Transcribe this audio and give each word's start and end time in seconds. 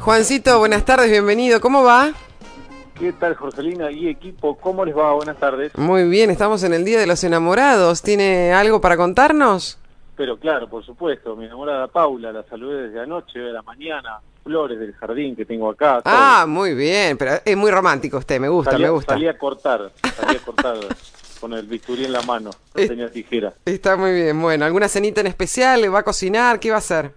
Juancito, 0.00 0.58
buenas 0.58 0.84
tardes, 0.86 1.10
bienvenido. 1.10 1.60
¿Cómo 1.60 1.84
va? 1.84 2.12
¿Qué 2.98 3.12
tal, 3.12 3.34
Jorgelina 3.34 3.90
y 3.90 4.08
equipo? 4.08 4.56
¿Cómo 4.56 4.84
les 4.84 4.96
va? 4.96 5.12
Buenas 5.12 5.38
tardes. 5.38 5.76
Muy 5.76 6.08
bien, 6.08 6.30
estamos 6.30 6.62
en 6.62 6.72
el 6.72 6.84
Día 6.86 6.98
de 6.98 7.06
los 7.06 7.22
Enamorados. 7.22 8.00
¿Tiene 8.02 8.52
algo 8.52 8.80
para 8.80 8.96
contarnos? 8.96 9.78
Pero 10.16 10.38
claro, 10.38 10.68
por 10.68 10.84
supuesto, 10.84 11.36
mi 11.36 11.44
enamorada 11.44 11.86
Paula, 11.88 12.32
la 12.32 12.42
saludé 12.44 12.88
desde 12.88 13.00
anoche, 13.00 13.38
de 13.38 13.52
la 13.52 13.62
mañana, 13.62 14.20
flores 14.42 14.78
del 14.78 14.94
jardín 14.94 15.36
que 15.36 15.44
tengo 15.44 15.70
acá. 15.70 16.00
todo. 16.02 16.14
Ah, 16.14 16.46
muy 16.48 16.74
bien, 16.74 17.18
pero 17.18 17.32
es 17.44 17.56
muy 17.56 17.70
romántico 17.70 18.18
usted, 18.18 18.40
me 18.40 18.48
gusta, 18.48 18.78
me 18.78 18.88
gusta. 18.90 19.14
Salí 19.14 19.28
a 19.28 19.36
cortar, 19.38 19.92
salí 20.16 20.36
a 20.36 20.40
cortar 20.40 20.76
con 21.40 21.52
el 21.54 21.66
bisturí 21.66 22.04
en 22.06 22.12
la 22.12 22.22
mano, 22.22 22.50
no 22.74 22.86
tenía 22.86 23.10
tijera. 23.10 23.52
Está 23.64 23.96
muy 23.96 24.12
bien, 24.12 24.40
bueno, 24.40 24.64
¿alguna 24.64 24.88
cenita 24.88 25.20
en 25.20 25.26
especial? 25.26 25.80
¿Le 25.80 25.88
va 25.88 26.00
a 26.00 26.02
cocinar? 26.04 26.58
¿Qué 26.60 26.70
va 26.70 26.76
a 26.76 26.80
hacer? 26.80 27.12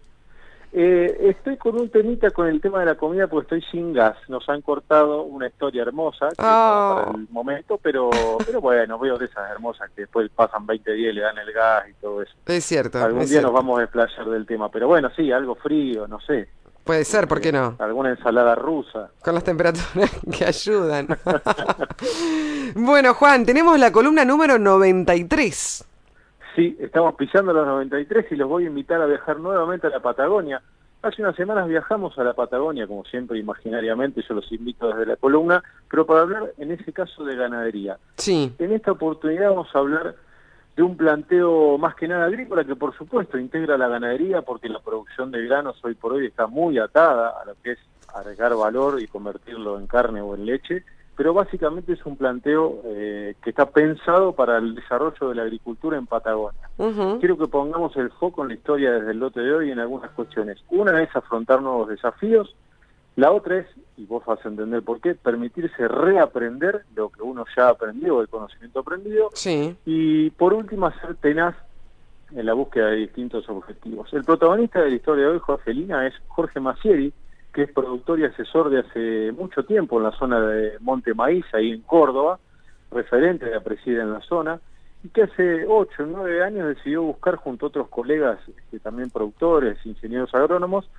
Eh, 0.76 1.30
estoy 1.30 1.56
con 1.58 1.80
un 1.80 1.88
temita 1.90 2.32
con 2.32 2.48
el 2.48 2.60
tema 2.60 2.80
de 2.80 2.88
la 2.88 2.96
comida 2.96 3.28
porque 3.28 3.58
estoy 3.58 3.72
sin 3.72 3.94
gas. 3.94 4.18
Nos 4.28 4.50
han 4.50 4.62
cortado 4.64 5.22
una 5.22 5.46
historia 5.48 5.84
hermosa 5.84 6.30
que 6.30 6.36
Oh. 6.44 6.96
para 7.06 7.12
el 7.18 7.28
momento, 7.30 7.80
pero 7.82 8.10
pero 8.44 8.60
bueno, 8.60 8.98
veo 8.98 9.18
de 9.20 9.26
esas 9.26 9.52
hermosas 9.52 9.92
que 9.96 10.02
después 10.02 10.32
pasan 10.36 10.66
20 10.66 10.92
días 10.94 11.12
y 11.12 11.16
le 11.16 11.22
dan 11.22 11.38
el 11.38 11.52
gas 11.54 11.84
y 11.90 11.94
todo 12.02 12.24
eso. 12.24 12.34
Es 12.48 12.66
cierto. 12.66 12.98
Algún 13.04 13.22
es 13.22 13.30
día 13.30 13.40
cierto. 13.40 13.52
nos 13.52 13.62
vamos 13.62 13.78
a 13.78 13.82
desplayar 13.82 14.26
del 14.26 14.46
tema, 14.48 14.70
pero 14.70 14.88
bueno, 14.88 15.12
sí, 15.16 15.32
algo 15.32 15.54
frío, 15.56 16.08
no 16.08 16.20
sé. 16.22 16.50
Puede 16.84 17.06
ser, 17.06 17.28
¿por 17.28 17.40
qué 17.40 17.52
no? 17.52 17.76
Alguna 17.80 18.10
ensalada 18.10 18.56
rusa. 18.56 19.10
Con 19.24 19.36
las 19.36 19.44
temperaturas 19.44 20.12
que 20.38 20.44
ayudan. 20.44 21.08
bueno, 22.76 23.14
Juan, 23.14 23.46
tenemos 23.46 23.80
la 23.80 23.92
columna 23.92 24.26
número 24.26 24.58
93. 24.60 25.86
Sí, 26.56 26.78
estamos 26.80 27.16
pisando 27.16 27.52
los 27.54 27.66
93 27.66 28.32
y 28.32 28.36
los 28.36 28.48
voy 28.48 28.66
a 28.66 28.68
invitar 28.68 29.02
a 29.02 29.06
viajar 29.06 29.40
nuevamente 29.40 29.88
a 29.88 29.90
la 29.90 30.00
Patagonia. 30.00 30.62
Hace 31.02 31.22
unas 31.22 31.36
semanas 31.36 31.68
viajamos 31.68 32.18
a 32.18 32.24
la 32.24 32.34
Patagonia, 32.34 32.88
como 32.88 33.04
siempre, 33.06 33.38
imaginariamente, 33.38 34.22
yo 34.28 34.36
los 34.36 34.50
invito 34.52 34.88
desde 34.88 35.06
la 35.06 35.16
columna, 35.18 35.62
pero 35.90 36.06
para 36.06 36.22
hablar 36.22 36.54
en 36.58 36.72
ese 36.72 36.94
caso 36.94 37.26
de 37.26 37.36
ganadería. 37.36 37.98
Sí, 38.18 38.54
En 38.60 38.72
esta 38.72 38.92
oportunidad 38.92 39.50
vamos 39.50 39.68
a 39.74 39.80
hablar 39.80 40.16
de 40.76 40.84
un 40.84 40.96
planteo 40.96 41.78
más 41.78 41.96
que 41.96 42.08
nada 42.08 42.26
agrícola 42.26 42.64
que 42.64 42.76
por 42.76 42.96
supuesto 42.98 43.38
integra 43.38 43.78
la 43.78 43.88
ganadería 43.88 44.42
porque 44.42 44.70
la 44.70 44.80
producción 44.80 45.30
de 45.32 45.46
granos 45.46 45.78
hoy 45.84 45.94
por 45.94 46.14
hoy 46.14 46.26
está 46.26 46.48
muy 46.48 46.80
atada 46.80 47.34
a 47.40 47.46
lo 47.46 47.54
que 47.62 47.74
es 47.74 47.80
agregar 48.14 48.56
valor 48.56 49.02
y 49.02 49.08
convertirlo 49.08 49.78
en 49.80 49.88
carne 49.88 50.22
o 50.22 50.36
en 50.36 50.46
leche, 50.46 50.84
pero 51.16 51.34
básicamente 51.34 51.94
es 51.94 52.06
un 52.06 52.18
planteo 52.18 52.82
eh, 52.86 53.36
que 53.44 53.52
está 53.52 53.70
pensado 53.70 54.34
para 54.34 54.58
el 54.58 54.76
desarrollo 54.76 55.30
de 55.30 55.36
la 55.36 55.44
agricultura 55.44 55.98
en 55.98 56.08
Patagonia. 56.08 56.70
Quiero 57.20 57.38
que 57.38 57.48
pongamos 57.48 57.96
el 57.98 58.10
foco 58.12 58.42
en 58.42 58.50
la 58.50 58.54
historia 58.56 58.92
desde 58.94 59.12
el 59.12 59.20
lote 59.20 59.42
de 59.42 59.54
hoy 59.54 59.72
en 59.72 59.80
algunas 59.80 60.12
cuestiones. 60.12 60.58
Una 60.70 61.02
es 61.04 61.16
afrontar 61.16 61.62
nuevos 61.62 61.90
desafíos, 61.90 62.56
la 63.16 63.32
otra 63.32 63.60
es, 63.60 63.68
y 63.96 64.06
vos 64.06 64.26
vas 64.26 64.44
a 64.44 64.50
entender 64.50 64.82
por 64.82 65.00
qué, 65.00 65.14
permitirse 65.14 65.88
reaprender 65.88 66.84
lo 66.96 67.10
que 67.10 67.22
uno 67.22 67.46
ya 67.56 67.70
aprendió, 67.70 68.22
el 68.22 68.28
conocimiento 68.28 68.80
aprendido, 68.80 69.30
sí, 69.34 69.76
y 69.86 70.32
por 70.32 70.54
último 70.54 70.92
ser 71.00 71.16
tenaz 71.18 71.56
en 72.36 72.46
la 72.48 72.54
búsqueda 72.54 72.88
de 72.88 72.96
distintos 72.96 73.48
objetivos. 73.50 74.12
El 74.14 74.24
protagonista 74.24 74.82
de 74.82 74.90
la 74.90 74.96
historia 74.96 75.26
de 75.26 75.32
hoy, 75.32 75.40
Jorgelina, 75.40 76.08
es 76.08 76.16
Jorge 76.28 76.60
Macieri, 76.60 77.14
que 77.54 77.64
es 77.64 77.72
productor 77.72 78.20
y 78.20 78.26
asesor 78.26 78.70
de 78.70 78.80
hace 78.80 79.32
mucho 79.32 79.64
tiempo 79.64 79.98
en 79.98 80.04
la 80.04 80.12
zona 80.12 80.42
de 80.42 80.78
Monte 80.80 81.14
Maíz, 81.14 81.46
ahí 81.54 81.72
en 81.72 81.82
Córdoba, 81.82 82.40
referente 82.92 83.46
de 83.46 83.56
Apresida 83.56 84.02
en 84.02 84.12
la 84.12 84.22
zona, 84.22 84.60
y 85.04 85.10
que 85.10 85.24
hace 85.24 85.66
ocho 85.68 86.04
o 86.04 86.06
nueve 86.06 86.44
años 86.44 86.68
decidió 86.68 87.04
buscar 87.04 87.36
junto 87.36 87.66
a 87.66 87.70
otros 87.70 87.90
colegas, 87.90 88.40
este, 88.48 88.80
también 88.80 89.10
productores, 89.10 89.78
ingenieros 89.86 90.34
agrónomos, 90.34 90.90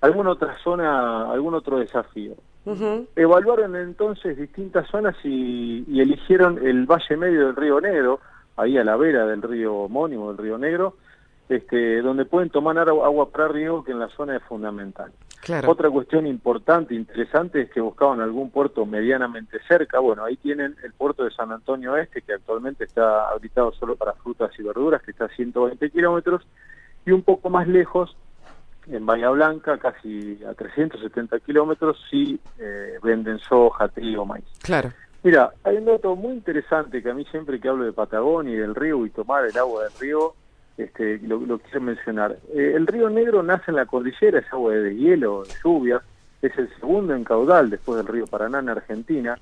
alguna 0.00 0.30
otra 0.30 0.56
zona, 0.62 1.30
algún 1.32 1.54
otro 1.54 1.78
desafío. 1.78 2.34
Evaluaron 3.16 3.76
entonces 3.76 4.38
distintas 4.38 4.88
zonas 4.88 5.16
y, 5.24 5.84
y 5.88 6.00
eligieron 6.00 6.64
el 6.64 6.86
valle 6.86 7.16
medio 7.16 7.46
del 7.46 7.56
río 7.56 7.80
Negro, 7.80 8.20
ahí 8.56 8.78
a 8.78 8.84
la 8.84 8.96
vera 8.96 9.26
del 9.26 9.42
río 9.42 9.74
homónimo, 9.74 10.28
del 10.28 10.38
río 10.38 10.58
Negro, 10.58 10.96
este, 11.48 12.00
donde 12.00 12.24
pueden 12.24 12.50
tomar 12.50 12.78
agua 12.78 13.30
para 13.30 13.48
riego, 13.48 13.84
que 13.84 13.92
en 13.92 13.98
la 13.98 14.08
zona 14.08 14.36
es 14.36 14.42
fundamental. 14.44 15.12
Claro. 15.44 15.70
Otra 15.70 15.90
cuestión 15.90 16.26
importante, 16.26 16.94
interesante, 16.94 17.62
es 17.62 17.70
que 17.70 17.80
buscaban 17.80 18.20
algún 18.20 18.50
puerto 18.50 18.84
medianamente 18.86 19.58
cerca. 19.68 19.98
Bueno, 20.00 20.24
ahí 20.24 20.36
tienen 20.36 20.76
el 20.82 20.92
puerto 20.92 21.24
de 21.24 21.30
San 21.30 21.52
Antonio 21.52 21.96
Este, 21.96 22.22
que 22.22 22.32
actualmente 22.32 22.84
está 22.84 23.28
habilitado 23.28 23.72
solo 23.72 23.96
para 23.96 24.14
frutas 24.14 24.50
y 24.58 24.62
verduras, 24.62 25.02
que 25.02 25.12
está 25.12 25.26
a 25.26 25.28
120 25.28 25.90
kilómetros, 25.90 26.42
y 27.06 27.12
un 27.12 27.22
poco 27.22 27.50
más 27.50 27.68
lejos, 27.68 28.16
en 28.86 29.06
Bahía 29.06 29.30
Blanca, 29.30 29.78
casi 29.78 30.38
a 30.44 30.54
370 30.54 31.40
kilómetros, 31.40 31.96
sí 32.10 32.38
eh, 32.58 32.98
venden 33.02 33.38
soja, 33.38 33.88
trigo, 33.88 34.26
maíz. 34.26 34.44
Claro. 34.62 34.92
Mira, 35.22 35.52
hay 35.62 35.76
un 35.76 35.86
dato 35.86 36.14
muy 36.16 36.32
interesante 36.34 37.02
que 37.02 37.10
a 37.10 37.14
mí 37.14 37.24
siempre 37.30 37.58
que 37.58 37.68
hablo 37.68 37.84
de 37.84 37.92
Patagonia 37.92 38.52
y 38.52 38.58
del 38.58 38.74
río 38.74 39.06
y 39.06 39.10
tomar 39.10 39.46
el 39.46 39.56
agua 39.56 39.84
del 39.84 39.92
río, 39.98 40.34
este, 40.76 41.18
lo, 41.20 41.38
lo 41.40 41.58
quiero 41.58 41.80
mencionar. 41.80 42.36
Eh, 42.54 42.72
el 42.74 42.86
río 42.86 43.08
Negro 43.10 43.42
nace 43.42 43.64
en 43.70 43.76
la 43.76 43.86
cordillera, 43.86 44.38
es 44.40 44.52
agua 44.52 44.72
de 44.74 44.94
hielo, 44.96 45.42
de 45.44 45.50
lluvia, 45.62 46.02
es 46.42 46.56
el 46.58 46.68
segundo 46.80 47.14
en 47.14 47.24
caudal 47.24 47.70
después 47.70 47.96
del 47.98 48.06
río 48.06 48.26
Paraná 48.26 48.58
en 48.58 48.68
Argentina. 48.68 49.38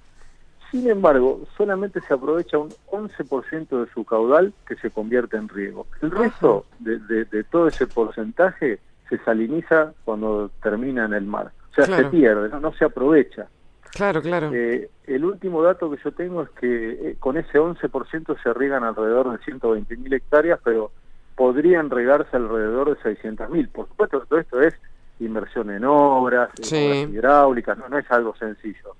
Sin 0.70 0.88
embargo, 0.88 1.42
solamente 1.56 2.00
se 2.00 2.14
aprovecha 2.14 2.56
un 2.58 2.70
11% 2.90 3.84
de 3.84 3.92
su 3.92 4.04
caudal 4.04 4.52
que 4.66 4.76
se 4.76 4.90
convierte 4.90 5.36
en 5.36 5.48
riego. 5.48 5.86
El 6.00 6.10
resto 6.10 6.64
de, 6.78 6.98
de- 6.98 7.24
de 7.26 7.44
todo 7.44 7.66
ese 7.68 7.86
porcentaje 7.86 8.78
se 9.08 9.18
saliniza 9.18 9.92
cuando 10.04 10.50
termina 10.62 11.04
en 11.04 11.12
el 11.12 11.24
mar. 11.24 11.50
O 11.70 11.74
sea, 11.74 11.84
Claro. 11.84 12.04
se 12.04 12.08
pierde, 12.10 12.48
no, 12.48 12.60
no 12.60 12.72
se 12.72 12.84
aprovecha. 12.86 13.48
Claro, 13.90 14.22
claro. 14.22 14.50
Eh, 14.54 14.88
el 15.06 15.24
último 15.26 15.62
dato 15.62 15.90
que 15.90 15.98
yo 16.02 16.12
tengo 16.12 16.42
es 16.42 16.48
que 16.50 16.92
eh, 17.10 17.16
con 17.18 17.36
ese 17.36 17.58
11% 17.58 18.42
se 18.42 18.52
riegan 18.54 18.84
alrededor 18.84 19.30
de 19.32 19.38
120.000 19.44 20.14
hectáreas, 20.14 20.58
pero 20.64 20.90
podrían 21.34 21.90
regarse 21.90 22.36
alrededor 22.36 22.90
de 22.96 23.02
600.000. 23.02 23.68
Por 23.70 23.88
supuesto, 23.88 24.20
todo 24.26 24.38
esto 24.38 24.60
es 24.60 24.74
inversión 25.20 25.70
en 25.70 25.84
obras, 25.84 26.50
en 26.58 26.64
obras 26.86 27.14
hidráulicas, 27.14 27.78
no, 27.78 27.88
no 27.88 27.98
es 27.98 28.10
algo 28.10 28.34
sencillo. 28.36 28.96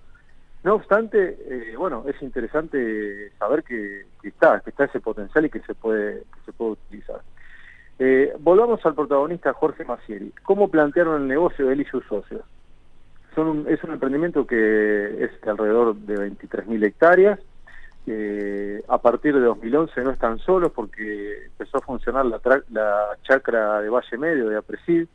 No 0.63 0.75
obstante, 0.75 1.37
eh, 1.49 1.75
bueno, 1.77 2.05
es 2.07 2.21
interesante 2.23 3.33
saber 3.39 3.65
que, 3.65 4.07
que 4.21 4.29
está, 4.29 4.61
que 4.61 4.71
está 4.71 4.85
ese 4.85 5.01
potencial 5.01 5.45
y 5.47 5.51
que 5.51 5.61
se 5.61 5.75
puede, 5.75 6.21
que 6.21 6.41
se 6.47 6.53
puede 6.53 6.73
utilizar. 6.73 7.21
Eh, 7.99 8.33
volvamos 8.39 8.85
al 8.87 8.95
protagonista 8.95 9.53
Jorge 9.53 9.85
Macieri. 9.85 10.33
¿Cómo 10.45 10.69
plantearon 10.69 11.23
el 11.23 11.29
negocio 11.29 11.71
él 11.71 11.81
y 11.81 11.85
sus 11.85 12.05
socios? 12.07 12.43
Son 13.35 13.49
un- 13.49 13.67
es 13.69 13.83
un 13.83 13.93
emprendimiento 13.93 14.47
que 14.47 15.25
es 15.25 15.41
de 15.41 15.51
alrededor 15.51 15.97
de 15.97 16.17
23.000 16.17 16.85
hectáreas. 16.85 17.41
Eh, 18.07 18.83
a 18.89 18.99
partir 18.99 19.33
de 19.35 19.41
2011 19.41 20.01
no 20.03 20.11
están 20.11 20.39
solos 20.41 20.73
porque 20.75 21.45
empezó 21.47 21.79
a 21.79 21.83
funcionar 21.83 22.27
la, 22.27 22.41
tra- 22.43 22.65
la 22.73 23.17
chacra 23.23 23.81
de 23.81 23.89
Valle 23.89 24.19
Medio 24.19 24.49
de 24.49 24.57
Apresid, 24.57 25.07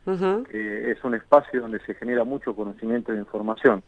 que 0.50 0.90
es 0.90 1.04
un 1.04 1.14
espacio 1.14 1.60
donde 1.60 1.80
se 1.80 1.94
genera 1.94 2.24
mucho 2.24 2.56
conocimiento 2.56 3.12
e 3.12 3.18
información. 3.18 3.82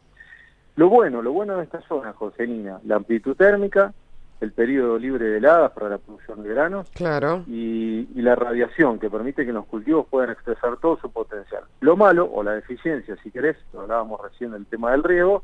Lo 0.77 0.89
bueno, 0.91 1.23
lo 1.23 1.33
bueno 1.33 1.57
de 1.57 1.65
esta 1.65 1.81
zona, 1.83 2.13
Joselina, 2.13 2.79
la 2.85 2.97
amplitud 2.97 3.35
térmica, 3.37 3.93
el 4.41 4.53
periodo 4.53 4.99
libre 4.99 5.27
de 5.27 5.37
heladas 5.39 5.73
para 5.73 5.89
la 5.91 5.99
producción 5.99 6.43
de 6.43 6.49
granos 6.51 6.89
Claro. 6.95 7.45
y, 7.47 8.09
y 8.15 8.23
la 8.23 8.35
radiación 8.35 8.99
que 8.99 9.11
permite 9.11 9.45
que 9.45 9.53
los 9.53 9.67
cultivos 9.67 10.07
puedan 10.11 10.31
expresar 10.31 10.77
todo 10.79 10.99
su 10.99 11.11
potencial. 11.11 11.65
Lo 11.81 11.97
malo, 11.97 12.31
o 12.33 12.43
la 12.43 12.53
deficiencia, 12.53 13.17
si 13.23 13.31
querés, 13.31 13.57
lo 13.73 13.81
hablábamos 13.83 14.21
recién 14.23 14.53
del 14.53 14.65
tema 14.67 14.93
del 14.93 15.03
riego, 15.05 15.43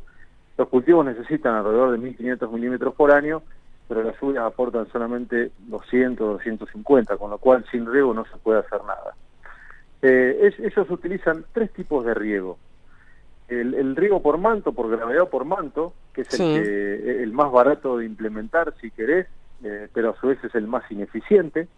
los 0.58 0.68
cultivos 0.68 1.04
necesitan 1.04 1.54
alrededor 1.54 1.90
de 1.92 1.98
1.500 1.98 2.50
milímetros 2.50 2.94
por 2.94 3.10
año, 3.10 3.42
pero 3.88 4.02
las 4.02 4.18
lluvias 4.20 4.44
aportan 4.44 4.86
solamente 4.90 5.52
200, 5.58 6.26
250, 6.38 7.16
con 7.16 7.30
lo 7.30 7.38
cual 7.38 7.64
sin 7.70 7.86
riego 7.90 8.12
no 8.14 8.24
se 8.24 8.36
puede 8.38 8.60
hacer 8.60 8.80
nada. 8.84 9.14
Eh, 10.02 10.38
es- 10.42 10.58
ellos 10.60 10.90
utilizan 10.90 11.44
tres 11.52 11.72
tipos 11.72 12.04
de 12.04 12.14
riego. 12.14 12.58
El, 13.48 13.74
el 13.74 13.94
riego 13.94 14.20
por 14.22 14.38
manto, 14.38 14.72
por 14.72 14.90
gravedad 14.90 15.28
por 15.28 15.44
manto, 15.44 15.92
que 16.12 16.22
es 16.22 16.32
el, 16.34 16.38
que- 16.40 17.22
el 17.22 17.32
más 17.32 17.52
barato 17.52 17.98
de 17.98 18.06
implementar 18.06 18.74
si 18.80 18.90
querés, 18.90 19.26
eh, 19.62 19.88
pero 19.92 20.10
a 20.10 20.16
su 20.20 20.26
vez 20.28 20.42
es 20.42 20.54
el 20.54 20.66
más 20.66 20.90
ineficiente. 20.90 21.68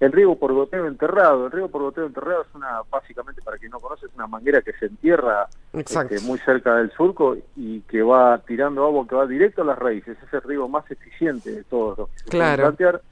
El 0.00 0.12
riego 0.12 0.36
por 0.38 0.52
goteo 0.52 0.86
enterrado. 0.86 1.46
El 1.46 1.52
riego 1.52 1.68
por 1.68 1.82
goteo 1.82 2.06
enterrado 2.06 2.42
es 2.42 2.54
una, 2.54 2.82
básicamente, 2.90 3.40
para 3.42 3.58
quien 3.58 3.70
no 3.70 3.80
conoce, 3.80 4.06
es 4.06 4.14
una 4.14 4.26
manguera 4.26 4.60
que 4.60 4.72
se 4.74 4.86
entierra 4.86 5.48
este, 5.72 6.20
muy 6.20 6.38
cerca 6.40 6.76
del 6.76 6.90
surco 6.92 7.36
y 7.56 7.80
que 7.82 8.02
va 8.02 8.38
tirando 8.38 8.84
agua 8.84 9.06
que 9.08 9.14
va 9.14 9.26
directo 9.26 9.62
a 9.62 9.66
las 9.66 9.78
raíces. 9.78 10.18
Es 10.22 10.32
el 10.34 10.42
riego 10.42 10.68
más 10.68 10.90
eficiente 10.90 11.50
de 11.52 11.64
todos 11.64 11.96
los 11.98 12.08
que 12.10 12.18
se 12.18 12.24
Claro. 12.30 12.62
plantear. 12.64 13.02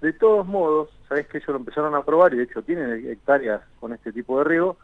De 0.00 0.12
todos 0.12 0.46
modos, 0.46 0.90
sabés 1.08 1.26
que 1.28 1.38
ellos 1.38 1.48
lo 1.48 1.56
empezaron 1.56 1.94
a 1.94 2.02
probar 2.02 2.34
y 2.34 2.38
de 2.38 2.42
hecho 2.44 2.62
tienen 2.62 3.08
hectáreas 3.08 3.62
con 3.80 3.92
este 3.92 4.12
tipo 4.12 4.38
de 4.38 4.44
riego, 4.44 4.76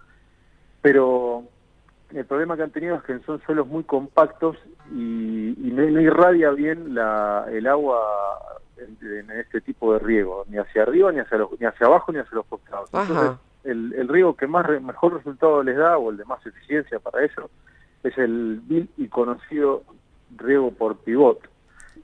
pero 0.81 1.44
el 2.14 2.25
problema 2.25 2.56
que 2.56 2.62
han 2.62 2.70
tenido 2.70 2.96
es 2.96 3.02
que 3.02 3.19
son 3.20 3.40
suelos 3.42 3.66
muy 3.66 3.84
compactos 3.84 4.56
y, 4.92 5.50
y 5.58 5.70
no, 5.72 5.82
no 5.82 6.00
irradia 6.00 6.50
bien 6.50 6.94
la, 6.94 7.46
el 7.50 7.66
agua 7.66 8.00
en, 8.81 9.31
este 9.32 9.61
tipo 9.61 9.93
de 9.93 9.99
riego, 9.99 10.44
ni 10.49 10.59
hacia 10.59 10.82
arriba, 10.82 11.12
ni 11.12 11.21
hacia, 11.21 11.38
los, 11.38 11.50
ni 11.61 11.67
hacia 11.67 11.87
abajo, 11.87 12.12
ni 12.12 12.19
hacia 12.19 12.35
los 12.37 12.47
costados. 12.47 12.91
Entonces, 12.93 13.38
el, 13.65 13.93
el 13.94 14.09
riego 14.09 14.35
que 14.37 14.47
más 14.47 14.67
re- 14.67 14.81
mejor 14.81 15.15
resultado 15.15 15.62
les 15.62 15.77
da, 15.77 15.99
o 15.99 16.11
el 16.11 16.17
de 16.17 16.25
más 16.25 16.44
eficiencia 16.47 16.99
para 16.99 17.23
ellos, 17.23 17.50
es 18.03 18.17
el 18.19 18.61
vil 18.65 18.88
y 18.97 19.09
conocido 19.09 19.82
riego 20.37 20.71
por 20.73 20.97
pivot, 20.99 21.41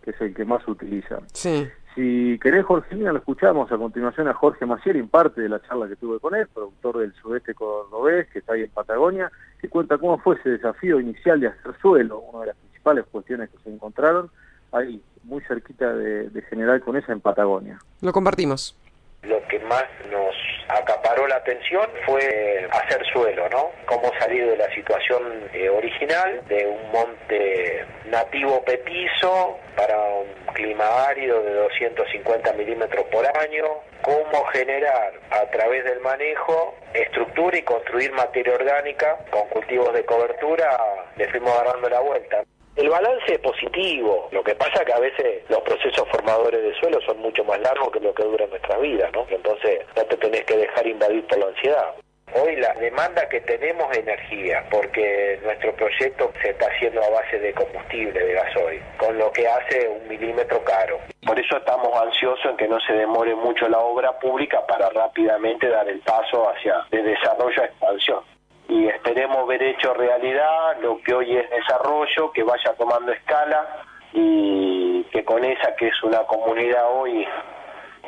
que 0.03 0.11
es 0.11 0.21
el 0.21 0.35
que 0.35 0.45
más 0.45 0.67
utilizan. 0.69 1.21
Sí. 1.33 1.67
Si 1.95 2.39
querés, 2.43 2.67
Jorgelina, 2.67 3.11
lo 3.13 3.21
escuchamos 3.21 3.73
a 3.73 3.79
continuación 3.79 4.29
a 4.29 4.35
Jorge 4.35 4.67
Maciel, 4.67 4.97
en 4.97 5.09
parte 5.09 5.41
de 5.41 5.49
la 5.49 5.63
charla 5.63 5.89
que 5.89 5.97
tuve 5.97 6.21
con 6.21 6.35
él, 6.35 6.47
productor 6.53 6.99
del 6.99 7.15
sudeste 7.15 7.55
cordobés, 7.55 8.29
que 8.29 8.41
está 8.41 8.53
ahí 8.53 8.65
en 8.65 8.71
Patagonia, 8.71 9.33
que 9.59 9.71
cuenta 9.71 9.97
cómo 9.97 10.19
fue 10.19 10.35
ese 10.37 10.51
desafío 10.51 11.01
inicial 11.01 11.41
de 11.41 11.47
hacer 11.47 11.75
suelo, 11.81 12.19
una 12.19 12.41
de 12.41 12.47
las 12.49 12.57
principales 12.57 13.07
cuestiones 13.11 13.49
que 13.49 13.57
se 13.65 13.73
encontraron, 13.73 14.29
ahí, 14.77 15.03
muy 15.25 15.43
cerquita 15.43 15.93
de, 15.93 16.31
de 16.31 16.43
General 16.43 16.81
Conesa, 16.81 17.13
en 17.13 17.21
Patagonia. 17.21 17.79
Lo 18.01 18.13
compartimos. 18.13 18.77
Lo 19.23 19.45
que 19.49 19.59
más 19.61 19.85
nos 20.11 20.35
acaparó 20.69 21.27
la 21.27 21.37
atención 21.37 21.89
fue 22.05 22.69
hacer 22.71 23.05
suelo, 23.13 23.49
¿no? 23.49 23.71
Cómo 23.87 24.11
salir 24.19 24.47
de 24.47 24.57
la 24.57 24.69
situación 24.75 25.23
eh, 25.53 25.69
original 25.69 26.43
de 26.49 26.67
un 26.67 26.93
monte 26.93 27.85
nativo 28.07 28.63
petizo 28.65 29.59
para 29.77 29.97
un 29.99 30.55
clima 30.55 31.07
árido 31.09 31.43
de 31.43 31.55
250 31.55 32.53
milímetros 32.55 33.05
por 33.07 33.27
año, 33.27 33.65
cómo 34.03 34.45
generar 34.53 35.13
a 35.31 35.51
través 35.51 35.85
del 35.85 36.01
manejo 36.01 36.75
estructura 36.95 37.59
y 37.59 37.63
construir 37.63 38.13
materia 38.13 38.55
orgánica 38.55 39.19
con 39.31 39.49
cultivos 39.49 39.93
de 39.93 40.05
cobertura, 40.05 40.79
le 41.17 41.29
fuimos 41.31 41.51
agarrando 41.53 41.89
la 41.89 42.01
vuelta. 42.01 42.45
El 42.77 42.91
balance 42.91 43.33
es 43.33 43.39
positivo, 43.39 44.29
lo 44.33 44.45
que 44.45 44.55
pasa 44.55 44.85
que 44.85 44.93
a 44.93 44.99
veces 44.99 45.43
los 45.49 45.63
procesos 45.63 46.07
formadores 46.11 46.63
de 46.63 46.75
suelo 46.75 47.01
son 47.01 47.19
mucho 47.21 47.43
más 47.45 47.59
largos 47.61 47.91
que 47.91 48.01
lo 48.01 48.13
que 48.13 48.23
dura 48.23 48.47
nuestra 48.49 48.77
vida, 48.77 49.09
¿no? 49.15 49.27
Entonces 49.31 49.81
no 49.97 50.05
te 50.05 50.17
tenés 50.19 50.45
que 50.45 50.59
dejar 50.59 50.87
invadir 50.87 51.27
por 51.27 51.39
la 51.39 51.47
ansiedad. 51.47 51.95
Hoy 52.35 52.57
la 52.57 52.75
demanda 52.75 53.27
que 53.31 53.41
tenemos 53.41 53.91
es 53.93 53.99
energía, 53.99 54.63
porque 54.71 55.41
nuestro 55.43 55.75
proyecto 55.75 56.31
se 56.43 56.51
está 56.51 56.67
haciendo 56.67 57.03
a 57.03 57.09
base 57.09 57.39
de 57.39 57.55
combustible, 57.55 58.21
de 58.21 58.35
gasoil, 58.35 58.83
con 58.99 59.17
lo 59.17 59.33
que 59.33 59.49
hace 59.49 59.89
un 59.89 60.07
milímetro 60.07 60.63
caro. 60.63 61.01
Por 61.25 61.41
eso 61.41 61.57
estamos 61.57 61.99
ansiosos 61.99 62.45
en 62.45 62.59
que 62.59 62.69
no 62.69 62.79
se 62.81 62.93
demore 62.93 63.35
mucho 63.37 63.71
la 63.71 63.79
obra 63.79 64.19
pública 64.19 64.67
para 64.67 64.91
rápidamente 64.91 65.67
dar 65.69 65.89
el 65.89 66.01
paso 66.01 66.51
hacia 66.51 66.85
de 66.91 67.03
desarrollo 67.03 67.63
a 67.63 67.65
expansión 67.65 68.36
y 68.69 68.89
esperemos 68.89 69.47
ver 69.47 69.63
hecho 69.63 69.95
realidad 69.95 70.77
lo 70.81 71.01
que 71.03 71.15
hoy 71.15 71.37
es 71.37 71.49
desarrollo, 71.51 72.33
que 72.33 72.43
vaya 72.43 72.75
tomando 72.77 73.13
escala 73.13 73.85
y 74.13 75.05
que 75.13 75.25
con 75.25 75.45
esa 75.45 75.75
que 75.77 75.89
es 75.89 76.03
una 76.03 76.21
comunidad 76.25 76.85
hoy 76.93 77.27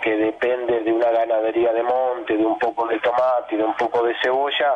que 0.02 0.16
depende 0.16 0.80
de 0.80 0.92
una 0.92 1.10
ganadería 1.10 1.72
de 1.72 1.82
monte, 1.82 2.36
de 2.36 2.44
un 2.44 2.58
poco 2.58 2.86
de 2.86 2.98
tomate, 3.00 3.56
de 3.56 3.64
un 3.64 3.74
poco 3.74 4.04
de 4.04 4.14
cebolla, 4.22 4.74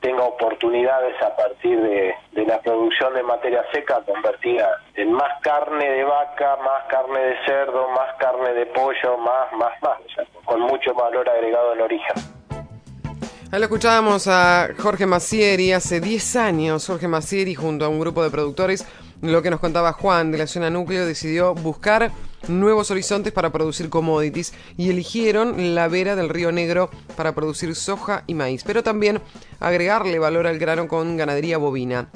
tenga 0.00 0.22
oportunidades 0.22 1.20
a 1.22 1.34
partir 1.34 1.80
de, 1.80 2.14
la 2.44 2.60
producción 2.60 3.14
de 3.14 3.22
materia 3.22 3.64
seca 3.72 4.02
convertida 4.04 4.78
en 4.96 5.12
más 5.12 5.40
carne 5.40 5.90
de 5.90 6.04
vaca, 6.04 6.56
más 6.56 6.84
carne 6.88 7.20
de 7.20 7.36
cerdo, 7.46 7.88
más 7.88 8.14
carne 8.18 8.52
de 8.52 8.66
pollo, 8.66 9.16
más, 9.16 9.52
más, 9.54 9.72
más, 9.82 9.98
con 10.44 10.60
mucho 10.60 10.92
valor 10.92 11.28
agregado 11.28 11.72
en 11.72 11.80
origen. 11.80 12.33
Ahí 13.54 13.60
lo 13.60 13.66
escuchábamos 13.66 14.26
a 14.26 14.70
Jorge 14.80 15.06
Macieri 15.06 15.70
hace 15.70 16.00
10 16.00 16.34
años. 16.34 16.84
Jorge 16.88 17.06
Macieri 17.06 17.54
junto 17.54 17.84
a 17.84 17.88
un 17.88 18.00
grupo 18.00 18.24
de 18.24 18.28
productores, 18.28 18.84
lo 19.22 19.42
que 19.42 19.50
nos 19.50 19.60
contaba 19.60 19.92
Juan 19.92 20.32
de 20.32 20.38
la 20.38 20.48
zona 20.48 20.70
núcleo, 20.70 21.06
decidió 21.06 21.54
buscar 21.54 22.10
nuevos 22.48 22.90
horizontes 22.90 23.32
para 23.32 23.52
producir 23.52 23.90
commodities 23.90 24.54
y 24.76 24.90
eligieron 24.90 25.76
la 25.76 25.86
vera 25.86 26.16
del 26.16 26.30
río 26.30 26.50
Negro 26.50 26.90
para 27.16 27.32
producir 27.36 27.76
soja 27.76 28.24
y 28.26 28.34
maíz, 28.34 28.64
pero 28.64 28.82
también 28.82 29.20
agregarle 29.60 30.18
valor 30.18 30.48
al 30.48 30.58
grano 30.58 30.88
con 30.88 31.16
ganadería 31.16 31.56
bovina 31.56 32.08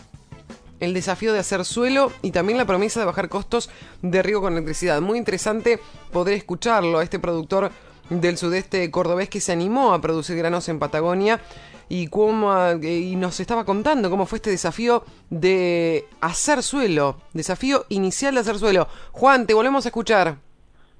el 0.80 0.94
desafío 0.94 1.32
de 1.32 1.40
hacer 1.40 1.64
suelo 1.64 2.12
y 2.22 2.30
también 2.30 2.58
la 2.58 2.66
promesa 2.66 3.00
de 3.00 3.06
bajar 3.06 3.28
costos 3.28 3.70
de 4.02 4.22
riego 4.22 4.40
con 4.40 4.52
electricidad. 4.52 5.00
Muy 5.00 5.18
interesante 5.18 5.78
poder 6.12 6.34
escucharlo 6.34 6.98
a 6.98 7.04
este 7.04 7.18
productor 7.18 7.70
del 8.10 8.36
sudeste 8.36 8.90
cordobés 8.90 9.28
que 9.28 9.40
se 9.40 9.52
animó 9.52 9.92
a 9.92 10.00
producir 10.00 10.36
granos 10.36 10.68
en 10.68 10.78
Patagonia 10.78 11.40
y, 11.88 12.08
cómo, 12.08 12.52
y 12.82 13.16
nos 13.16 13.40
estaba 13.40 13.64
contando 13.64 14.10
cómo 14.10 14.26
fue 14.26 14.36
este 14.36 14.50
desafío 14.50 15.04
de 15.30 16.06
hacer 16.20 16.62
suelo, 16.62 17.16
desafío 17.32 17.84
inicial 17.88 18.34
de 18.34 18.40
hacer 18.40 18.58
suelo. 18.58 18.88
Juan, 19.12 19.46
te 19.46 19.54
volvemos 19.54 19.86
a 19.86 19.88
escuchar. 19.88 20.36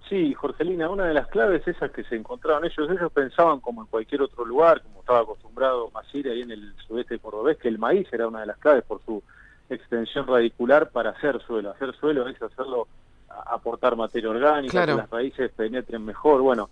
Sí, 0.09 0.33
Jorgelina, 0.33 0.89
una 0.89 1.05
de 1.05 1.13
las 1.13 1.27
claves 1.27 1.67
esas 1.69 1.91
que 1.91 2.03
se 2.05 2.17
encontraron 2.17 2.65
ellos, 2.65 2.89
ellos 2.91 3.13
pensaban 3.13 3.61
como 3.61 3.83
en 3.83 3.89
cualquier 3.89 4.23
otro 4.23 4.45
lugar, 4.47 4.83
como 4.83 5.01
estaba 5.01 5.21
acostumbrado 5.21 5.91
Masir 5.91 6.29
ahí 6.29 6.41
en 6.41 6.51
el 6.51 6.75
sudeste 6.87 7.19
cordobés, 7.19 7.59
que 7.59 7.69
el 7.69 7.79
maíz 7.79 8.11
era 8.11 8.27
una 8.27 8.41
de 8.41 8.47
las 8.47 8.57
claves 8.57 8.85
por 8.85 9.03
su 9.05 9.23
extensión 9.69 10.27
radicular 10.27 10.89
para 10.91 11.11
hacer 11.11 11.43
suelo. 11.47 11.73
Hacer 11.73 11.95
suelo 11.97 12.27
es 12.27 12.41
hacerlo, 12.41 12.89
aportar 13.29 13.97
materia 13.97 14.31
orgánica, 14.31 14.87
que 14.87 14.95
las 14.95 15.11
raíces 15.11 15.51
penetren 15.55 16.03
mejor. 16.03 16.41
Bueno, 16.41 16.71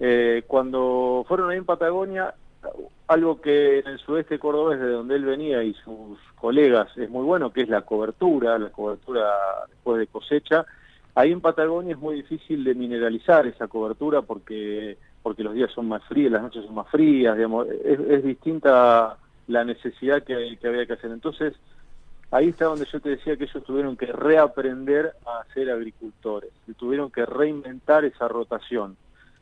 eh, 0.00 0.42
cuando 0.46 1.24
fueron 1.28 1.50
ahí 1.50 1.58
en 1.58 1.64
Patagonia, 1.64 2.34
algo 3.06 3.40
que 3.40 3.80
en 3.80 3.86
el 3.86 3.98
sudeste 3.98 4.38
cordobés, 4.38 4.80
de 4.80 4.90
donde 4.90 5.16
él 5.16 5.24
venía 5.24 5.62
y 5.62 5.74
sus 5.74 6.18
colegas, 6.40 6.88
es 6.96 7.08
muy 7.10 7.24
bueno, 7.24 7.52
que 7.52 7.62
es 7.62 7.68
la 7.68 7.82
cobertura, 7.82 8.58
la 8.58 8.70
cobertura 8.70 9.30
después 9.68 9.98
de 9.98 10.06
cosecha. 10.06 10.66
Ahí 11.14 11.32
en 11.32 11.40
Patagonia 11.40 11.92
es 11.92 11.98
muy 11.98 12.16
difícil 12.16 12.64
de 12.64 12.74
mineralizar 12.74 13.46
esa 13.46 13.68
cobertura 13.68 14.22
porque 14.22 14.96
porque 15.22 15.44
los 15.44 15.54
días 15.54 15.70
son 15.72 15.88
más 15.88 16.02
fríos, 16.04 16.32
las 16.32 16.42
noches 16.42 16.64
son 16.64 16.74
más 16.74 16.88
frías, 16.88 17.36
digamos, 17.36 17.66
es, 17.84 18.24
distinta 18.24 19.18
la 19.48 19.64
necesidad 19.64 20.22
que, 20.22 20.58
había 20.64 20.86
que 20.86 20.94
hacer. 20.94 21.10
Entonces, 21.10 21.54
ahí 22.30 22.48
está 22.48 22.66
donde 22.66 22.86
yo 22.90 23.00
te 23.00 23.10
decía 23.10 23.36
que 23.36 23.44
ellos 23.44 23.62
tuvieron 23.64 23.96
que 23.96 24.06
reaprender 24.06 25.12
a 25.26 25.44
ser 25.52 25.70
agricultores, 25.70 26.50
tuvieron 26.78 27.10
que 27.10 27.26
reinventar 27.26 28.04
esa 28.04 28.28
rotación. 28.28 28.96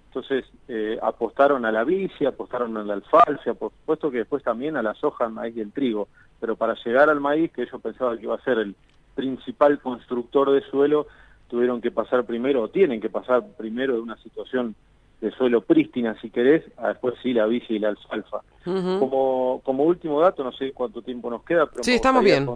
Entonces 0.09 0.45
eh, 0.69 0.99
apostaron 1.03 1.65
a 1.67 1.73
la 1.73 1.85
bici, 1.85 2.25
apostaron 2.25 2.77
a 2.77 2.83
la 2.83 2.95
alfalfa, 2.95 3.55
por 3.55 3.73
supuesto 3.73 4.11
que 4.11 4.19
después 4.19 4.43
también 4.43 4.77
a 4.77 4.83
la 4.83 4.95
soja, 4.95 5.27
al 5.27 5.33
maíz 5.33 5.57
y 5.57 5.61
el 5.61 5.73
trigo. 5.73 6.09
Pero 6.41 6.57
para 6.57 6.75
llegar 6.83 7.11
al 7.11 7.21
maíz, 7.21 7.53
que 7.53 7.63
ellos 7.63 7.81
pensaban 7.83 8.17
que 8.17 8.25
iba 8.25 8.35
a 8.35 8.43
ser 8.43 8.59
el 8.59 8.75
principal 9.15 9.79
constructor 9.81 10.51
de 10.51 10.63
suelo, 10.63 11.07
tuvieron 11.49 11.81
que 11.81 11.91
pasar 11.91 12.25
primero, 12.25 12.63
o 12.63 12.69
tienen 12.69 13.01
que 13.01 13.11
pasar 13.11 13.45
primero 13.57 13.95
de 13.95 14.01
una 14.01 14.17
situación 14.19 14.75
de 15.21 15.31
suelo 15.33 15.61
prístina, 15.63 16.19
si 16.21 16.31
querés, 16.31 16.65
a 16.77 16.89
después 16.89 17.15
sí 17.23 17.33
la 17.33 17.47
bici 17.47 17.75
y 17.75 17.79
la 17.79 17.89
alfalfa. 17.89 18.41
como, 18.65 19.61
como 19.65 19.85
último 19.85 20.21
dato, 20.21 20.45
no 20.45 20.53
sé 20.53 20.73
cuánto 20.73 21.03
tiempo 21.03 21.29
nos 21.29 21.43
queda, 21.43 21.67
pero 21.67 21.83
sí, 21.83 21.95
estamos 21.95 22.23
bien. 22.23 22.47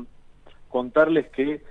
contarles 0.68 1.28
que 1.30 1.62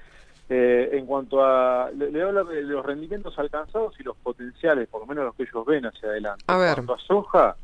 eh, 0.53 0.97
en 0.97 1.05
cuanto 1.05 1.41
a, 1.41 1.89
le, 1.91 2.21
hablo 2.21 2.43
de 2.43 2.61
los 2.63 2.85
rendimientos 2.85 3.39
alcanzados 3.39 3.97
y 4.01 4.03
los 4.03 4.17
potenciales, 4.17 4.89
por 4.89 4.99
lo 4.99 5.07
menos 5.07 5.23
los 5.23 5.35
que 5.35 5.43
ellos 5.43 5.65
ven 5.65 5.85
hacia 5.85 6.09
adelante. 6.09 6.43
A 6.47 6.57
ver. 6.57 6.79
En 6.79 6.85
cuanto 6.85 6.93
a 6.95 6.99
soja, 6.99 7.55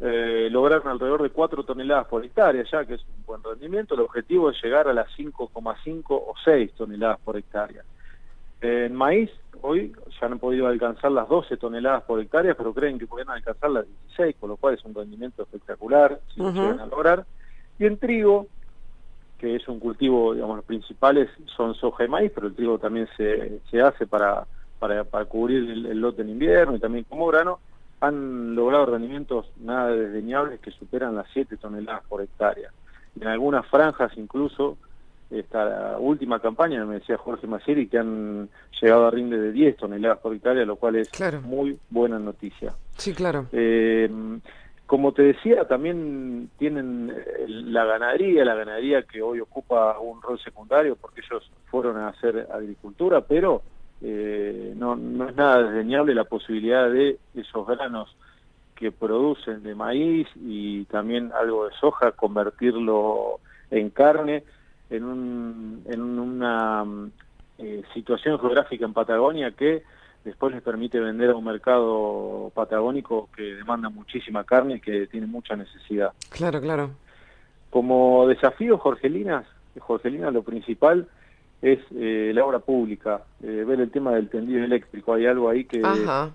eh, 0.00 0.48
lograron 0.50 0.88
alrededor 0.88 1.22
de 1.22 1.30
4 1.30 1.64
toneladas 1.64 2.06
por 2.08 2.22
hectárea, 2.22 2.62
ya 2.70 2.84
que 2.84 2.96
es 2.96 3.00
un 3.06 3.24
buen 3.24 3.42
rendimiento. 3.42 3.94
El 3.94 4.02
objetivo 4.02 4.50
es 4.50 4.62
llegar 4.62 4.86
a 4.86 4.92
las 4.92 5.08
5,5 5.16 6.04
o 6.10 6.34
6 6.44 6.72
toneladas 6.74 7.20
por 7.20 7.38
hectárea. 7.38 7.82
En 8.60 8.94
maíz, 8.94 9.30
hoy 9.62 9.94
ya 10.20 10.26
han 10.26 10.38
podido 10.38 10.66
alcanzar 10.66 11.10
las 11.10 11.26
12 11.26 11.56
toneladas 11.56 12.02
por 12.02 12.20
hectárea, 12.20 12.54
pero 12.54 12.74
creen 12.74 12.98
que 12.98 13.06
pueden 13.06 13.30
alcanzar 13.30 13.70
las 13.70 13.86
16, 13.86 14.36
con 14.38 14.50
lo 14.50 14.58
cual 14.58 14.74
es 14.74 14.84
un 14.84 14.94
rendimiento 14.94 15.42
espectacular 15.42 16.20
si 16.34 16.42
lo 16.42 16.52
llegan 16.52 16.80
a 16.80 16.86
lograr. 16.86 17.24
Y 17.78 17.86
en 17.86 17.96
trigo, 17.96 18.48
que 19.44 19.56
es 19.56 19.68
un 19.68 19.78
cultivo, 19.78 20.32
digamos, 20.32 20.56
los 20.56 20.64
principales 20.64 21.28
son 21.54 21.74
soja 21.74 22.04
y 22.04 22.08
maíz, 22.08 22.32
pero 22.34 22.46
el 22.46 22.54
trigo 22.54 22.78
también 22.78 23.06
se, 23.14 23.60
se 23.70 23.82
hace 23.82 24.06
para, 24.06 24.46
para, 24.78 25.04
para 25.04 25.26
cubrir 25.26 25.70
el, 25.70 26.00
lote 26.00 26.22
en 26.22 26.30
invierno 26.30 26.74
y 26.74 26.80
también 26.80 27.04
como 27.04 27.26
grano, 27.26 27.60
han 28.00 28.54
logrado 28.54 28.86
rendimientos 28.86 29.46
nada 29.60 29.90
desdeñables 29.90 30.60
que 30.60 30.70
superan 30.70 31.14
las 31.14 31.26
7 31.34 31.58
toneladas 31.58 32.02
por 32.08 32.22
hectárea. 32.22 32.70
En 33.20 33.28
algunas 33.28 33.66
franjas 33.66 34.12
incluso, 34.16 34.78
esta 35.30 35.98
última 35.98 36.40
campaña, 36.40 36.82
me 36.86 36.94
decía 36.94 37.18
Jorge 37.18 37.46
Macieri, 37.46 37.86
que 37.86 37.98
han 37.98 38.48
llegado 38.80 39.06
a 39.06 39.10
rinde 39.10 39.38
de 39.38 39.52
10 39.52 39.76
toneladas 39.76 40.20
por 40.20 40.34
hectárea, 40.34 40.64
lo 40.64 40.76
cual 40.76 40.96
es 40.96 41.10
muy 41.42 41.78
buena 41.90 42.18
noticia. 42.18 42.72
Sí, 42.96 43.12
claro. 43.12 43.46
Eh, 43.52 44.10
como 44.86 45.12
te 45.12 45.22
decía, 45.22 45.66
también 45.66 46.50
tienen 46.58 47.10
eh, 47.10 47.46
la 47.48 47.84
ganadería, 47.84 48.44
la 48.44 48.54
ganadería 48.54 49.02
que 49.02 49.22
hoy 49.22 49.40
ocupa 49.40 49.98
un 49.98 50.20
rol 50.20 50.38
secundario 50.40 50.96
porque 50.96 51.22
ellos 51.22 51.50
fueron 51.70 51.96
a 51.96 52.08
hacer 52.08 52.48
agricultura, 52.52 53.22
pero 53.22 53.62
eh, 54.02 54.74
no, 54.76 54.94
es 54.94 55.36
nada 55.36 55.62
desdeñable 55.62 56.14
la 56.14 56.24
posibilidad 56.24 56.90
de 56.90 57.18
esos 57.34 57.66
granos 57.66 58.14
que 58.74 58.92
producen 58.92 59.62
de 59.62 59.74
maíz 59.74 60.28
y 60.36 60.84
también 60.86 61.32
algo 61.32 61.66
de 61.66 61.74
soja, 61.76 62.12
convertirlo 62.12 63.40
en 63.70 63.88
carne 63.88 64.44
en, 64.90 65.04
un, 65.04 65.82
en 65.86 66.00
una 66.00 66.84
eh, 67.58 67.82
situación 67.94 68.38
geográfica 68.38 68.84
en 68.84 68.92
Patagonia 68.92 69.52
que 69.52 69.82
después 70.24 70.52
les 70.52 70.62
permite 70.62 70.98
vender 70.98 71.30
a 71.30 71.36
un 71.36 71.44
mercado 71.44 72.50
patagónico 72.54 73.28
que 73.36 73.42
demanda 73.42 73.88
muchísima 73.88 74.44
carne 74.44 74.76
y 74.76 74.80
que 74.80 75.06
tiene 75.06 75.26
mucha 75.26 75.54
necesidad. 75.54 76.12
Claro, 76.30 76.60
claro. 76.60 76.90
Como 77.70 78.26
desafío, 78.28 78.78
Jorgelinas, 78.78 79.46
Jorgelina, 79.78 80.30
lo 80.30 80.42
principal 80.42 81.08
es 81.64 81.78
eh, 81.96 82.30
la 82.34 82.44
obra 82.44 82.58
pública, 82.58 83.22
eh, 83.42 83.64
ver 83.66 83.80
el 83.80 83.90
tema 83.90 84.12
del 84.12 84.28
tendido 84.28 84.62
eléctrico. 84.62 85.14
Hay 85.14 85.24
algo 85.24 85.48
ahí 85.48 85.64
que, 85.64 85.80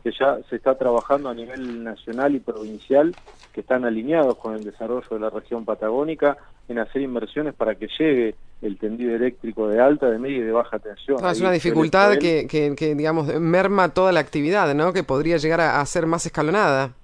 que, 0.04 0.12
ya 0.20 0.40
se 0.50 0.56
está 0.56 0.76
trabajando 0.76 1.30
a 1.30 1.36
nivel 1.36 1.84
nacional 1.84 2.34
y 2.34 2.40
provincial, 2.40 3.16
que 3.54 3.62
están 3.62 3.86
alineados 3.86 4.38
con 4.38 4.56
el 4.56 4.64
desarrollo 4.64 5.08
de 5.08 5.20
la 5.20 5.30
región 5.30 5.66
patagónica 5.66 6.36
en 6.68 6.80
hacer 6.80 7.04
inversiones 7.04 7.54
para 7.54 7.76
que 7.76 7.88
llegue 8.00 8.34
el 8.64 8.80
tendido 8.80 9.16
eléctrico 9.16 9.68
de 9.68 9.80
alta, 9.80 10.10
de 10.10 10.18
media 10.18 10.38
y 10.38 10.42
de 10.42 10.52
baja 10.52 10.80
tensión. 10.80 11.24
es 11.24 11.40
una 11.40 11.52
dificultad 11.52 12.18
que, 12.18 12.48
que, 12.48 12.96
digamos, 12.96 13.28
merma 13.40 13.90
toda 13.90 14.12
la 14.12 14.22
actividad, 14.22 14.74
¿no? 14.74 14.94
Que 14.94 15.04
podría 15.04 15.38
llegar 15.38 15.62
a 15.62 15.86
ser 15.86 16.08
más 16.08 16.26
escalonada. 16.26 16.96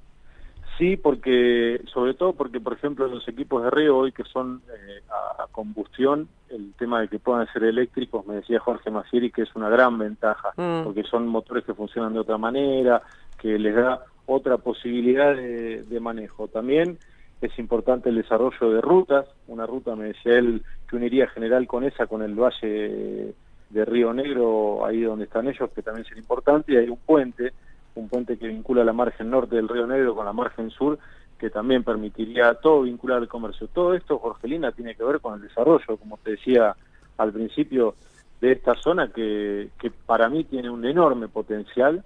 Sí, 0.77 0.98
porque 0.98 1.82
sobre 1.94 2.15
todo 2.15 2.34
porque, 2.34 2.60
por 2.60 2.74
ejemplo, 2.74 3.08
los 3.08 3.25
equipos 3.29 3.63
de 3.63 3.70
río 3.70 3.98
hoy 3.98 4.12
que 4.12 4.24
son 4.24 4.62
eh, 4.67 5.01
a, 5.10 5.48
combustión, 5.51 6.27
el 6.50 6.74
tema 6.74 7.00
de 7.00 7.08
que 7.08 7.17
puedan 7.17 7.48
ser 7.53 7.63
eléctricos, 7.63 8.27
me 8.27 8.36
decía 8.36 8.60
Jorge 8.60 8.91
Macieri, 8.91 9.32
que 9.32 9.44
es 9.44 9.55
una 9.55 9.70
gran 9.70 9.98
ventaja, 9.98 10.50
mm. 10.58 10.84
porque 10.84 11.03
son 11.03 11.27
motores 11.27 11.63
que 11.63 11.74
funcionan 11.74 12.13
de 12.13 12.20
otra 12.20 12.38
manera, 12.38 13.01
que 13.39 13.58
les 13.58 13.74
da 13.74 14.01
otra 14.25 14.58
posibilidad 14.58 15.34
de, 15.34 16.00
manejo. 16.01 16.50
También 16.50 16.98
es 17.39 17.58
importante 17.58 18.10
el 18.10 18.15
desarrollo 18.15 18.70
de 18.72 18.82
rutas, 18.82 19.27
una 19.48 19.65
ruta, 19.65 19.96
me 19.96 20.08
decía 20.08 20.34
él, 20.34 20.62
que 20.89 20.98
uniría 20.98 21.27
general 21.27 21.67
con 21.67 21.86
esa, 21.86 22.05
con 22.08 22.22
el 22.22 22.36
valle 22.36 23.34
de 23.70 23.86
Río 23.86 24.13
Negro, 24.13 24.86
ahí 24.86 25.01
donde 25.01 25.25
están 25.25 25.48
ellos, 25.48 25.70
que 25.74 25.82
también 25.82 26.05
sería 26.05 26.22
importante, 26.22 26.74
y 26.74 26.77
hay 26.77 26.89
un 26.89 26.98
puente 26.98 27.53
un 27.96 28.10
puente 28.10 28.38
que 28.38 28.48
vincula 28.48 28.84
la 28.84 28.94
margen 28.94 29.30
norte 29.30 29.56
del 29.56 29.70
Río 29.70 29.88
Negro 29.88 30.16
con 30.16 30.25
la 30.25 30.34
margen 30.34 30.70
sur, 30.70 31.00
que 31.40 31.50
también 31.50 31.84
permitiría 31.84 32.54
todo 32.56 32.84
vincular 32.84 33.22
el 33.22 33.28
comercio. 33.28 33.68
Todo 33.68 33.94
esto, 33.94 34.20
Jorgelina, 34.20 34.72
tiene 34.72 34.96
que 34.96 35.04
ver 35.04 35.20
con 35.20 35.36
el 35.36 35.48
desarrollo, 35.48 35.98
como 35.98 36.18
te 36.18 36.32
decía 36.32 36.75
al 37.18 37.32
principio, 37.32 37.96
de 38.42 38.52
esta 38.52 38.75
zona 38.75 39.12
que, 39.12 39.70
que 39.80 39.90
para 39.90 40.30
mí 40.30 40.44
tiene 40.44 40.70
un 40.70 40.86
enorme 40.86 41.28
potencial 41.28 42.04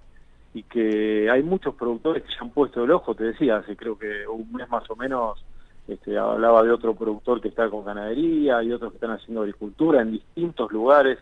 y 0.53 0.63
que 0.63 1.29
hay 1.29 1.43
muchos 1.43 1.75
productores 1.75 2.23
que 2.23 2.31
se 2.31 2.39
han 2.39 2.49
puesto 2.49 2.83
el 2.83 2.91
ojo, 2.91 3.13
te 3.13 3.25
decía, 3.25 3.57
hace 3.57 3.75
creo 3.75 3.97
que 3.97 4.27
un 4.27 4.51
mes 4.53 4.69
más 4.69 4.89
o 4.89 4.95
menos 4.95 5.43
este, 5.87 6.17
hablaba 6.17 6.63
de 6.63 6.71
otro 6.71 6.93
productor 6.93 7.41
que 7.41 7.47
está 7.47 7.69
con 7.69 7.85
ganadería 7.85 8.61
y 8.63 8.71
otros 8.71 8.91
que 8.91 8.97
están 8.97 9.11
haciendo 9.11 9.41
agricultura 9.41 10.01
en 10.01 10.11
distintos 10.11 10.71
lugares 10.71 11.19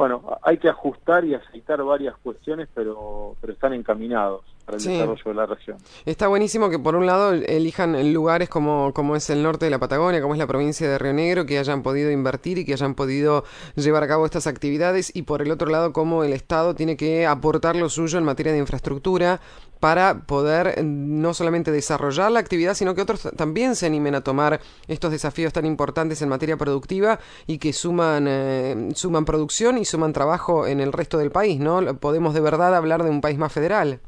bueno, 0.00 0.22
hay 0.40 0.56
que 0.56 0.70
ajustar 0.70 1.26
y 1.26 1.34
aceitar 1.34 1.82
varias 1.82 2.16
cuestiones, 2.22 2.70
pero, 2.74 3.36
pero 3.38 3.52
están 3.52 3.74
encaminados 3.74 4.40
para 4.64 4.78
el 4.78 4.82
desarrollo 4.82 5.24
de 5.26 5.34
la 5.34 5.44
región. 5.44 5.76
Está 6.06 6.26
buenísimo 6.26 6.70
que 6.70 6.78
por 6.78 6.96
un 6.96 7.04
lado 7.04 7.34
elijan 7.34 8.14
lugares 8.14 8.48
como, 8.48 8.94
como 8.94 9.14
es 9.14 9.28
el 9.28 9.42
norte 9.42 9.66
de 9.66 9.70
la 9.70 9.78
Patagonia, 9.78 10.22
como 10.22 10.32
es 10.32 10.38
la 10.38 10.46
provincia 10.46 10.88
de 10.88 10.96
Río 10.96 11.12
Negro, 11.12 11.44
que 11.44 11.58
hayan 11.58 11.82
podido 11.82 12.10
invertir 12.10 12.56
y 12.56 12.64
que 12.64 12.72
hayan 12.72 12.94
podido 12.94 13.44
llevar 13.76 14.02
a 14.02 14.08
cabo 14.08 14.24
estas 14.24 14.46
actividades, 14.46 15.14
y 15.14 15.20
por 15.20 15.42
el 15.42 15.50
otro 15.50 15.68
lado 15.68 15.92
como 15.92 16.24
el 16.24 16.32
Estado 16.32 16.74
tiene 16.74 16.96
que 16.96 17.26
aportar 17.26 17.76
lo 17.76 17.90
suyo 17.90 18.16
en 18.16 18.24
materia 18.24 18.52
de 18.52 18.58
infraestructura 18.58 19.42
para 19.80 20.20
poder 20.26 20.78
eh, 20.78 20.82
no 20.84 21.34
solamente 21.34 21.72
desarrollar 21.72 22.30
la 22.30 22.38
actividad, 22.38 22.74
sino 22.74 22.94
que 22.94 23.00
otros 23.00 23.22
también 23.36 23.74
se 23.74 23.86
animen 23.86 24.14
a 24.14 24.20
tomar 24.20 24.60
estos 24.86 25.10
desafíos 25.10 25.52
tan 25.52 25.64
importantes 25.64 26.20
en 26.22 26.28
materia 26.28 26.56
productiva 26.56 27.18
y 27.46 27.58
que 27.58 27.72
suman, 27.72 28.26
eh, 28.28 28.90
suman 28.94 29.24
producción 29.24 29.78
y 29.78 29.84
suman 29.84 30.12
trabajo 30.12 30.66
en 30.66 30.80
el 30.80 30.92
resto 30.92 31.18
del 31.18 31.30
país, 31.30 31.58
¿no? 31.58 31.94
Podemos 31.96 32.34
de 32.34 32.40
verdad 32.40 32.76
hablar 32.76 33.02
de 33.02 33.10
un 33.10 33.22
país 33.22 33.38
más 33.38 33.52
federal. 33.52 34.00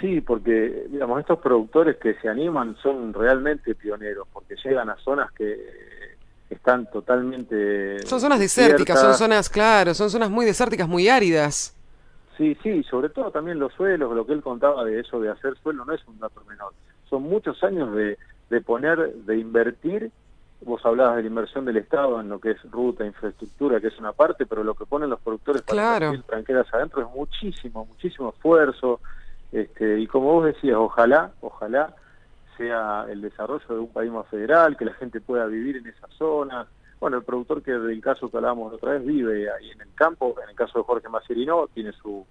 Sí, 0.00 0.20
porque 0.20 0.84
digamos 0.90 1.20
estos 1.20 1.38
productores 1.38 1.96
que 1.96 2.14
se 2.20 2.28
animan 2.28 2.76
son 2.82 3.14
realmente 3.14 3.74
pioneros, 3.74 4.28
porque 4.32 4.56
llegan 4.62 4.90
a 4.90 4.96
zonas 4.96 5.32
que 5.32 5.56
están 6.50 6.88
totalmente 6.90 7.98
son 8.04 8.20
zonas 8.20 8.38
desérticas, 8.38 9.00
son 9.00 9.14
zonas, 9.14 9.48
claro, 9.48 9.94
son 9.94 10.10
zonas 10.10 10.30
muy 10.30 10.44
desérticas, 10.44 10.88
muy 10.88 11.08
áridas. 11.08 11.75
Sí, 12.36 12.56
sí, 12.62 12.82
sobre 12.82 13.08
todo 13.08 13.30
también 13.30 13.58
los 13.58 13.72
suelos, 13.72 14.14
lo 14.14 14.26
que 14.26 14.34
él 14.34 14.42
contaba 14.42 14.84
de 14.84 15.00
eso 15.00 15.20
de 15.20 15.30
hacer 15.30 15.56
suelo 15.62 15.84
no 15.84 15.92
es 15.92 16.06
un 16.06 16.18
dato 16.18 16.42
menor. 16.48 16.72
Son 17.08 17.22
muchos 17.22 17.62
años 17.64 17.94
de, 17.94 18.18
de 18.50 18.60
poner, 18.60 19.14
de 19.14 19.38
invertir. 19.38 20.10
Vos 20.60 20.84
hablabas 20.84 21.16
de 21.16 21.22
la 21.22 21.28
inversión 21.28 21.64
del 21.64 21.78
Estado 21.78 22.20
en 22.20 22.28
lo 22.28 22.38
que 22.38 22.52
es 22.52 22.70
ruta, 22.70 23.06
infraestructura, 23.06 23.80
que 23.80 23.88
es 23.88 23.98
una 23.98 24.12
parte, 24.12 24.46
pero 24.46 24.64
lo 24.64 24.74
que 24.74 24.86
ponen 24.86 25.10
los 25.10 25.20
productores 25.20 25.62
para 25.62 25.98
claro. 25.98 26.22
tranqueras 26.26 26.66
adentro 26.72 27.02
es 27.02 27.08
muchísimo, 27.14 27.86
muchísimo 27.86 28.30
esfuerzo. 28.30 29.00
Este, 29.52 30.00
y 30.00 30.06
como 30.06 30.32
vos 30.32 30.46
decías, 30.46 30.76
ojalá, 30.76 31.32
ojalá 31.40 31.94
sea 32.56 33.06
el 33.08 33.20
desarrollo 33.20 33.66
de 33.68 33.78
un 33.78 33.92
país 33.92 34.10
más 34.10 34.26
federal, 34.28 34.76
que 34.76 34.86
la 34.86 34.94
gente 34.94 35.20
pueda 35.20 35.46
vivir 35.46 35.76
en 35.76 35.86
esa 35.86 36.08
zona, 36.08 36.66
bueno, 37.00 37.18
el 37.18 37.24
productor 37.24 37.62
que 37.62 37.72
del 37.72 38.00
caso 38.00 38.30
que 38.30 38.36
hablábamos 38.36 38.72
otra 38.72 38.92
vez 38.92 39.04
vive 39.04 39.50
ahí 39.50 39.70
en 39.70 39.80
el 39.82 39.94
campo, 39.94 40.34
en 40.42 40.50
el 40.50 40.56
caso 40.56 40.78
de 40.78 40.84
Jorge 40.84 41.08
Macerino, 41.08 41.68
tiene 41.74 41.92
su, 41.92 42.26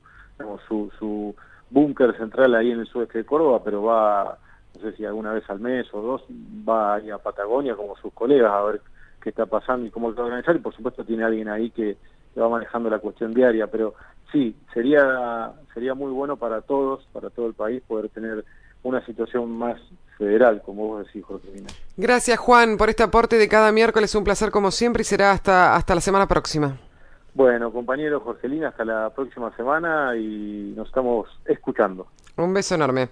su, 0.68 0.92
su 0.98 1.36
búnker 1.70 2.18
central 2.18 2.56
ahí 2.56 2.72
en 2.72 2.80
el 2.80 2.88
sudeste 2.88 3.20
de 3.20 3.26
Córdoba, 3.26 3.62
pero 3.64 3.84
va, 3.84 4.38
no 4.76 4.82
sé 4.82 4.96
si 4.98 5.06
alguna 5.06 5.34
vez 5.34 5.48
al 5.50 5.60
mes 5.60 5.88
o 5.94 6.02
dos, 6.02 6.24
va 6.68 6.96
ahí 6.96 7.10
a 7.10 7.18
Patagonia 7.18 7.76
como 7.76 7.96
sus 7.98 8.14
colegas 8.14 8.52
a 8.52 8.64
ver 8.64 8.82
qué 9.22 9.30
está 9.30 9.46
pasando 9.46 9.86
y 9.86 9.92
cómo 9.92 10.10
lo 10.10 10.16
va 10.16 10.24
a 10.24 10.26
organizar, 10.26 10.56
y 10.56 10.60
por 10.60 10.76
supuesto 10.76 11.04
tiene 11.04 11.24
alguien 11.24 11.48
ahí 11.48 11.70
que, 11.70 11.98
que 12.34 12.40
va 12.40 12.50
manejando 12.50 12.90
la 12.90 13.00
cuestión 13.00 13.34
diaria, 13.34 13.68
pero 13.68 13.94
sí, 14.32 14.56
sería, 14.74 15.52
sería 15.74 15.94
muy 15.94 16.12
bueno 16.12 16.38
para 16.38 16.62
todos, 16.62 17.08
para 17.14 17.30
todo 17.30 17.48
el 17.48 17.54
país, 17.54 17.82
poder 17.88 18.10
tener 18.10 18.44
una 18.86 19.04
situación 19.04 19.52
más 19.52 19.82
federal, 20.18 20.62
como 20.64 20.88
vos 20.88 21.06
decís, 21.06 21.26
Jorge 21.26 21.48
Gracias, 21.98 22.38
Juan, 22.38 22.78
por 22.78 22.90
este 22.90 23.04
aporte 23.04 23.38
de 23.38 23.50
cada 23.50 23.72
miércoles. 23.72 24.14
Un 24.16 24.24
placer 24.24 24.52
como 24.52 24.70
siempre 24.72 25.02
y 25.02 25.06
será 25.06 25.32
hasta, 25.32 25.76
hasta 25.76 25.96
la 25.96 26.02
semana 26.02 26.28
próxima. 26.28 26.78
Bueno, 27.34 27.72
compañero 27.72 28.22
Jorgelina, 28.22 28.70
hasta 28.70 28.86
la 28.86 29.10
próxima 29.10 29.54
semana 29.58 30.16
y 30.16 30.74
nos 30.76 30.88
estamos 30.88 31.28
escuchando. 31.46 32.08
Un 32.38 32.54
beso 32.54 32.76
enorme. 32.76 33.10